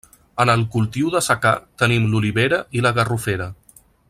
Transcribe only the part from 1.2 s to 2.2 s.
secà tenim